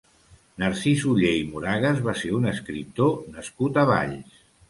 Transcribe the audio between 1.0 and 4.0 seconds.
Oller i Moragas va ser un escriptor nascut a